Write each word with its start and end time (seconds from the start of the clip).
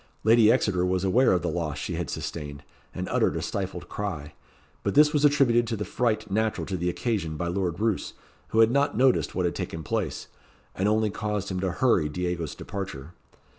Lady 0.23 0.51
Exeter 0.51 0.83
was 0.83 1.03
aware 1.03 1.31
of 1.31 1.43
the 1.43 1.47
loss 1.47 1.77
she 1.77 1.93
had 1.93 2.09
sustained, 2.09 2.63
and 2.91 3.07
uttered 3.09 3.35
a 3.37 3.41
stifled 3.43 3.87
cry; 3.87 4.33
but 4.81 4.95
this 4.95 5.13
was 5.13 5.23
attributed 5.23 5.67
to 5.67 5.75
the 5.75 5.85
fright 5.85 6.31
natural 6.31 6.65
to 6.65 6.75
the 6.75 6.89
occasion 6.89 7.37
by 7.37 7.45
Lord 7.47 7.79
Roos, 7.79 8.13
who 8.47 8.61
had 8.61 8.71
not 8.71 8.97
noticed 8.97 9.35
what 9.35 9.45
had 9.45 9.53
taken 9.53 9.83
place, 9.83 10.25
and 10.73 10.89
only 10.89 11.11
caused 11.11 11.49
him 11.49 11.59
to 11.59 11.69
hurry 11.71 12.09
Diego's 12.09 12.55
departure. 12.55 13.11